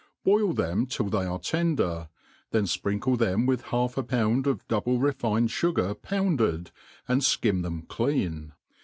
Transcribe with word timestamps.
Boil 0.23 0.53
them 0.53 0.87
till 0.87 1.09
they 1.09 1.25
are 1.25 1.37
tender, 1.37 2.09
then 2.49 2.63
fprinkle 2.63 3.15
them 3.19 3.45
with 3.45 3.65
half 3.65 3.99
a 3.99 4.03
pound 4.03 4.47
of 4.47 4.67
double 4.67 4.97
refined 4.97 5.49
fugar 5.49 5.93
pounded, 5.93 6.71
and 7.07 7.21
(kiot 7.21 7.61
them 7.61 7.83
clean. 7.83 8.53